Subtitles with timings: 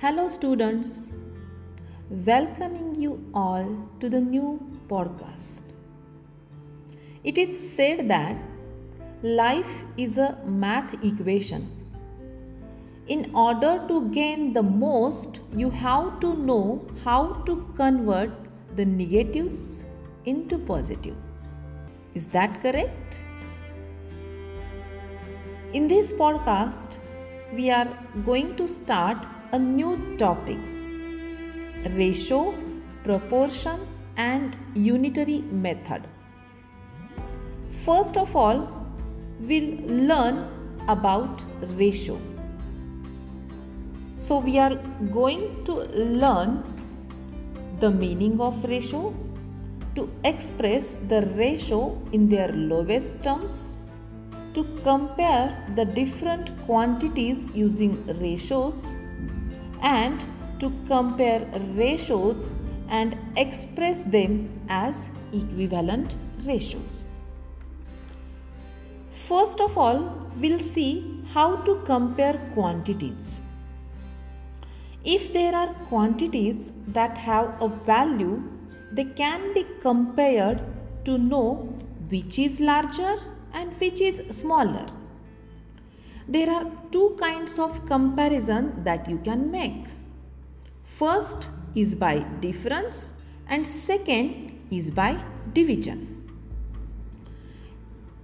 [0.00, 1.12] Hello, students.
[2.08, 3.64] Welcoming you all
[3.98, 5.62] to the new podcast.
[7.24, 8.36] It is said that
[9.22, 11.64] life is a math equation.
[13.08, 18.30] In order to gain the most, you have to know how to convert
[18.76, 19.84] the negatives
[20.26, 21.58] into positives.
[22.14, 23.20] Is that correct?
[25.72, 26.98] In this podcast,
[27.52, 27.88] we are
[28.24, 30.58] going to start a new topic
[31.96, 32.54] ratio,
[33.02, 33.80] proportion,
[34.16, 36.06] and unitary method.
[37.70, 38.68] First of all,
[39.40, 40.46] we'll learn
[40.86, 41.44] about
[41.78, 42.20] ratio.
[44.16, 44.74] So, we are
[45.12, 46.62] going to learn
[47.78, 49.14] the meaning of ratio
[49.94, 53.80] to express the ratio in their lowest terms,
[54.52, 58.96] to compare the different quantities using ratios
[59.82, 60.24] and
[60.60, 62.54] to compare ratios
[62.88, 67.04] and express them as equivalent ratios.
[69.10, 73.40] First of all, we'll see how to compare quantities.
[75.04, 78.42] If there are quantities that have a value,
[78.92, 80.62] they can be compared
[81.04, 81.74] to know
[82.10, 83.16] which is larger
[83.52, 84.86] and which is smaller
[86.28, 89.86] there are two kinds of comparison that you can make.
[90.84, 93.14] First is by difference
[93.48, 95.22] and second is by
[95.54, 96.14] division.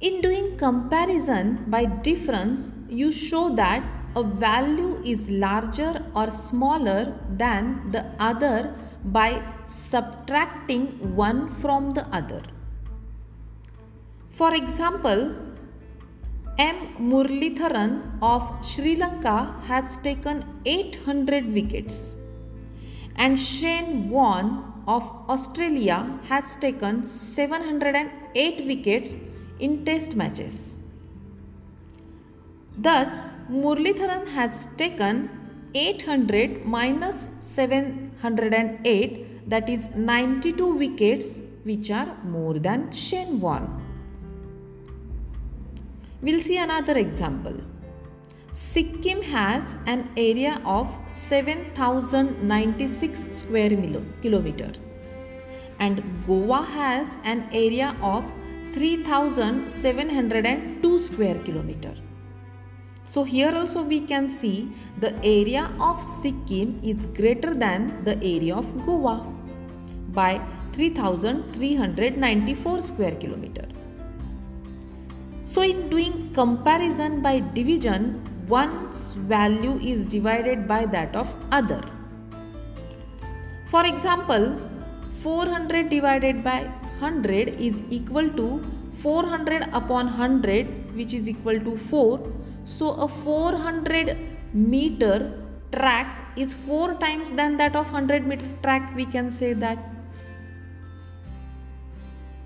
[0.00, 3.82] In doing comparison by difference, you show that
[4.14, 8.74] a value is larger or smaller than the other
[9.04, 12.42] by subtracting one from the other.
[14.30, 15.34] For example,
[16.58, 16.76] M.
[16.98, 22.16] Muralitharan of Sri Lanka has taken 800 wickets
[23.14, 29.18] and Shane Warne of Australia has taken 708 wickets
[29.60, 30.78] in test matches.
[32.78, 35.28] Thus, Muralitharan has taken
[35.74, 43.85] 800 minus 708 that is 92 wickets which are more than Shane Warne.
[46.26, 47.56] We'll see another example.
[48.50, 53.70] Sikkim has an area of 7096 square
[54.22, 54.72] kilometer
[55.78, 58.24] and Goa has an area of
[58.72, 61.94] 3702 square kilometer.
[63.04, 68.56] So here also we can see the area of Sikkim is greater than the area
[68.56, 69.24] of Goa
[70.08, 70.40] by
[70.72, 73.75] 3394 square kilometer.
[75.50, 81.82] So in doing comparison by division, one's value is divided by that of other.
[83.68, 84.58] For example,
[85.22, 86.62] 400 divided by
[86.98, 92.32] 100 is equal to 400 upon 100 which is equal to 4.
[92.64, 94.16] So a 400
[94.52, 99.95] meter track is 4 times than that of 100 meter track we can say that.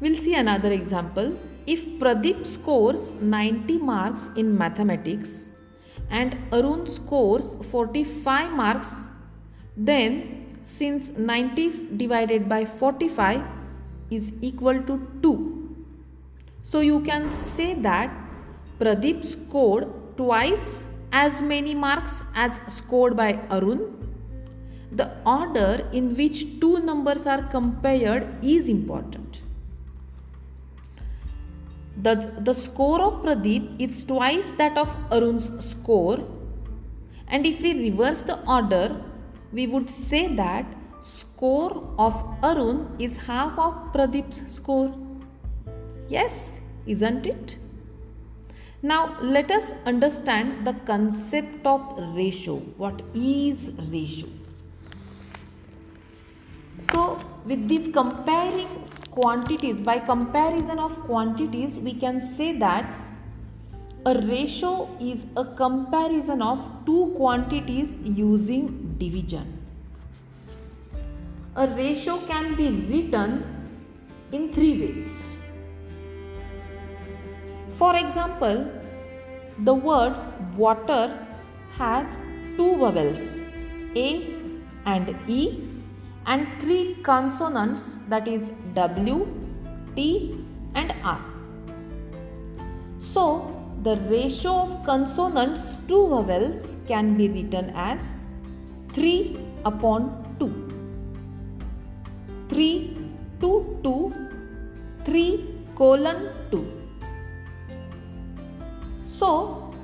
[0.00, 1.38] We'll see another example.
[1.66, 5.48] If Pradeep scores 90 marks in mathematics
[6.10, 9.10] and Arun scores 45 marks,
[9.76, 13.42] then since 90 divided by 45
[14.10, 15.86] is equal to 2.
[16.62, 18.10] So you can say that
[18.78, 23.80] Pradeep scored twice as many marks as scored by Arun.
[24.90, 29.23] The order in which two numbers are compared is important.
[32.04, 36.18] The, the score of Pradeep is twice that of Arun's score.
[37.28, 39.00] And if we reverse the order,
[39.52, 40.66] we would say that
[41.00, 44.94] score of Arun is half of Pradeep's score.
[46.08, 47.56] Yes, isn't it?
[48.82, 51.80] Now let us understand the concept of
[52.14, 52.56] ratio.
[52.76, 54.28] What is ratio?
[56.92, 58.68] So with this comparing
[59.14, 59.80] quantities.
[59.80, 62.92] By comparison of quantities we can say that
[64.06, 69.60] a ratio is a comparison of two quantities using division.
[71.56, 73.44] A ratio can be written
[74.32, 75.38] in three ways.
[77.74, 78.66] For example
[79.58, 80.14] the word
[80.56, 81.02] water
[81.78, 82.18] has
[82.56, 83.42] two vowels
[83.94, 84.08] a
[84.84, 85.73] and e
[86.26, 89.26] and three consonants that is W,
[89.94, 90.44] T
[90.74, 91.20] and R.
[92.98, 93.50] So,
[93.82, 98.00] the ratio of consonants to vowels can be written as
[98.94, 100.48] 3 upon 2.
[102.48, 102.96] 3
[103.40, 103.50] to
[103.82, 104.12] 2,
[105.04, 106.64] 3 colon 2.
[109.04, 109.74] So,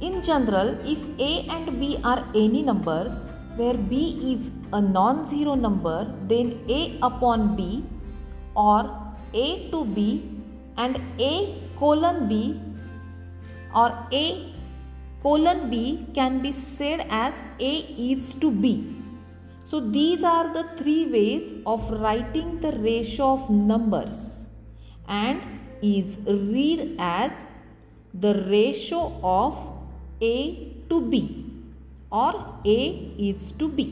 [0.00, 6.12] in general, if a and b are any numbers where b is a non-zero number,
[6.26, 7.84] then a upon b
[8.54, 8.80] or
[9.32, 10.40] a to b
[10.76, 12.60] and a colon b
[13.74, 14.52] or a
[15.22, 17.74] colon b can be said as a
[18.10, 18.94] is to b.
[19.64, 24.48] So these are the three ways of writing the ratio of numbers
[25.08, 25.40] and
[25.82, 27.44] is read as
[28.12, 29.56] the ratio of
[30.20, 31.43] A to B
[32.22, 32.32] or
[32.64, 32.78] A
[33.28, 33.84] is to B.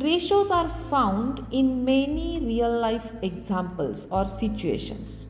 [0.00, 5.26] Ratios are found in many real life examples or situations.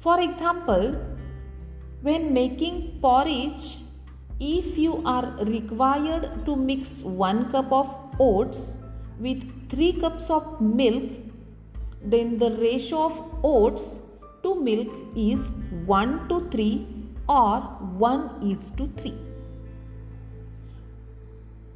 [0.00, 0.86] For example,
[2.00, 3.66] when making porridge,
[4.40, 5.26] if you are
[5.56, 8.78] required to mix 1 cup of oats
[9.18, 11.10] with 3 cups of milk,
[12.14, 14.00] then the ratio of oats
[14.42, 15.52] to milk is
[15.86, 16.86] 1 to 3
[17.28, 17.60] or
[18.08, 19.31] 1 is to 3.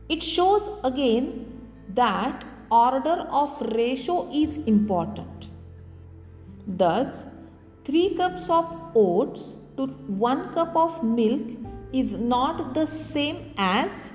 [0.08, 1.46] It shows again
[1.94, 5.48] that order of ratio is important.
[6.66, 7.24] Thus,
[7.84, 11.42] 3 cups of oats to 1 cup of milk
[11.92, 14.12] is not the same as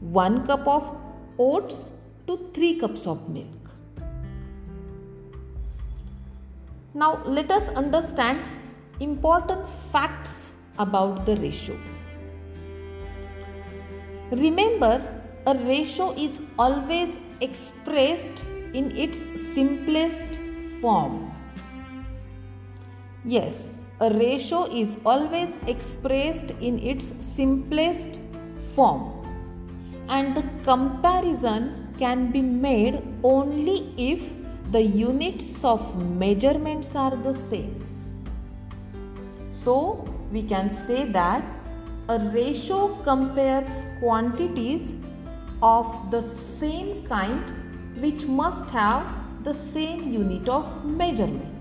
[0.00, 0.96] 1 cup of
[1.38, 1.92] oats
[2.26, 3.58] to 3 cups of milk.
[6.94, 8.40] Now let us understand
[9.00, 11.76] important facts about the ratio.
[14.30, 15.02] Remember,
[15.46, 18.44] a ratio is always expressed
[18.74, 20.28] in its simplest
[20.80, 21.32] form.
[23.24, 28.18] Yes, a ratio is always expressed in its simplest
[28.74, 29.14] form.
[30.08, 34.34] And the comparison can be made only if
[34.70, 37.84] the units of measurements are the same.
[39.48, 41.42] So, we can say that
[42.08, 44.96] a ratio compares quantities
[45.62, 47.42] of the same kind
[48.02, 49.04] which must have
[49.42, 51.54] the same unit of measurement.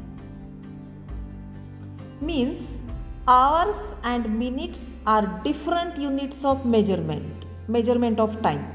[2.21, 2.81] Means
[3.27, 8.65] hours and minutes are different units of measurement, measurement of time.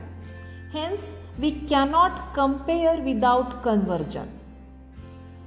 [0.73, 4.29] Hence, we cannot compare without conversion.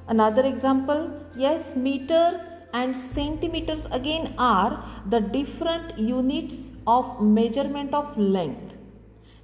[0.08, 8.78] Another example, yes, meters and centimeters again are the different units of measurement of length.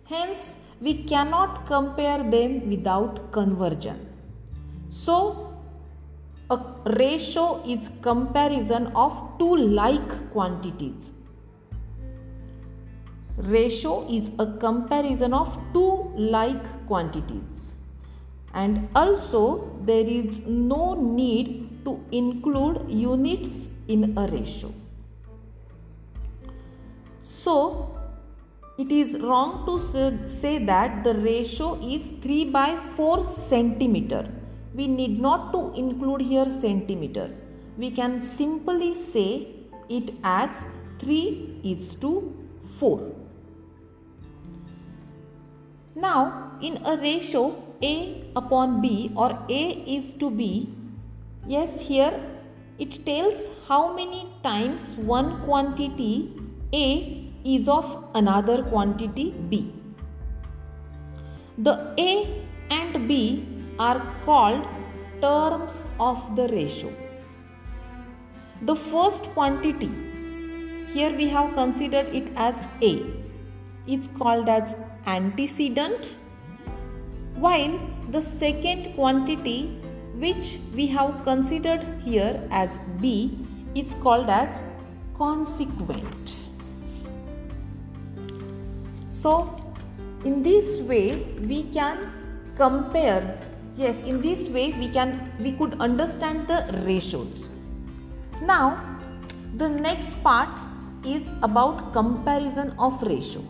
[0.08, 4.08] Hence, we cannot compare them without conversion.
[4.90, 5.58] So,
[6.50, 11.14] a ratio is comparison of two like quantities
[13.38, 17.76] ratio is a comparison of two like quantities
[18.54, 24.74] and also there is no need to include units in a ratio.
[27.20, 27.98] So
[28.78, 29.80] it is wrong to
[30.28, 34.30] say that the ratio is 3 by 4 centimeter.
[34.74, 37.32] We need not to include here centimeter.
[37.78, 39.48] We can simply say
[39.90, 40.64] it as
[41.00, 42.34] 3 is to
[42.80, 43.12] 4.
[45.96, 49.64] Now, in a ratio A upon B or A
[49.96, 50.74] is to B,
[51.48, 52.14] yes, here
[52.78, 56.34] it tells how many times one quantity
[56.74, 59.74] A is of another quantity B.
[61.58, 63.46] The A and B
[63.78, 64.66] are called
[65.22, 66.94] terms of the ratio.
[68.64, 69.92] The first quantity,
[70.94, 73.06] here we have considered it as A,
[73.88, 76.16] is called as antecedent
[77.46, 77.80] while
[78.12, 79.60] the second quantity
[80.24, 83.38] which we have considered here as B
[83.74, 84.62] is called as
[85.18, 86.36] consequent.
[89.08, 89.34] So
[90.26, 92.12] in this way we can
[92.56, 93.40] compare
[93.76, 97.50] yes in this way we can we could understand the ratios.
[98.42, 99.00] Now
[99.56, 100.50] the next part
[101.06, 103.44] is about comparison of ratio.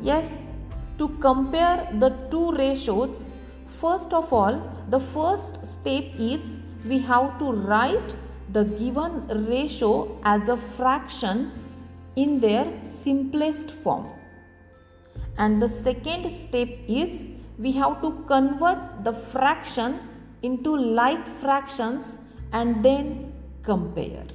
[0.00, 0.52] Yes,
[0.98, 3.24] to compare the two ratios,
[3.66, 8.16] first of all, the first step is we have to write
[8.52, 11.52] the given ratio as a fraction
[12.16, 14.08] in their simplest form.
[15.36, 17.26] And the second step is
[17.58, 20.00] we have to convert the fraction
[20.42, 22.20] into like fractions
[22.52, 24.26] and then compare.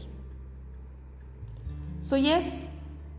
[2.00, 2.70] So, yes,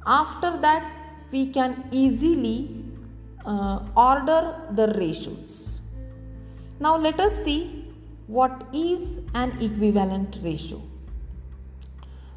[0.07, 0.91] after that
[1.31, 2.84] we can easily
[3.45, 5.81] uh, order the ratios.
[6.81, 7.85] Now let us see
[8.27, 10.81] what is an equivalent ratio.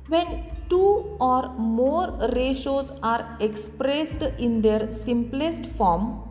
[0.07, 6.23] When two or more ratios are expressed in their simplest form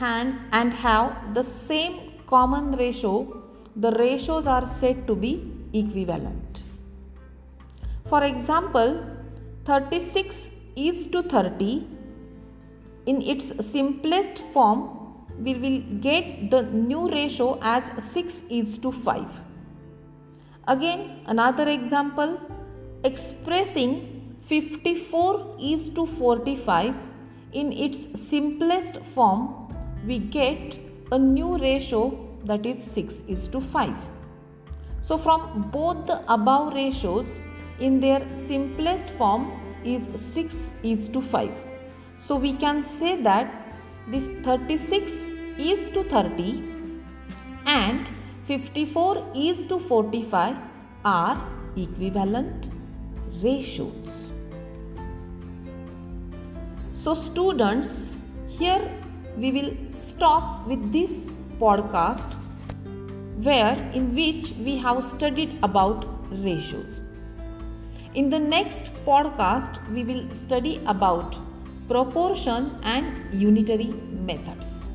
[0.00, 3.42] and have the same common ratio,
[3.74, 6.62] the ratios are said to be equivalent.
[8.06, 9.04] For example,
[9.64, 11.86] 36 is to 30
[13.10, 14.80] in its simplest form
[15.46, 19.40] we will get the new ratio as 6 is to 5.
[20.66, 22.40] Again another example
[23.04, 23.92] expressing
[24.42, 26.94] 54 is to 45
[27.52, 29.42] in its simplest form
[30.06, 30.78] we get
[31.12, 32.02] a new ratio
[32.44, 33.94] that is 6 is to 5.
[35.00, 37.40] So from both the above ratios
[37.78, 39.50] in their simplest form
[39.84, 41.67] is 6 is to 5.
[42.18, 43.50] So we can say that
[44.08, 46.64] this 36 is to 30
[47.66, 48.10] and
[48.44, 50.56] 54 is to 45
[51.04, 52.70] are equivalent
[53.42, 54.32] ratios.
[56.92, 58.16] So students
[58.48, 58.90] here
[59.36, 62.34] we will stop with this podcast
[63.42, 67.00] where in which we have studied about ratios.
[68.14, 71.38] In the next podcast, we will study about
[71.88, 73.92] proportion and unitary
[74.28, 74.90] methods.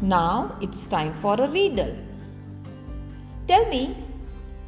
[0.00, 1.94] Now it's time for a riddle.
[3.46, 3.96] Tell me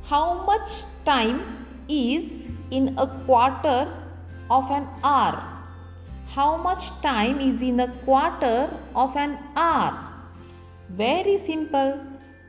[0.04, 3.88] how much time is in a quarter
[4.50, 5.42] of an hour?
[6.26, 9.98] How much time is in a quarter of an hour?
[10.88, 12.00] Very simple.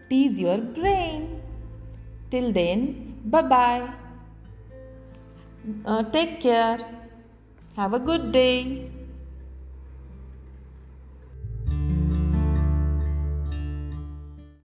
[0.10, 1.42] Tease your brain.
[2.30, 3.90] Till then, bye bye.
[5.86, 6.80] Uh, take care.
[7.76, 8.93] Have a good day.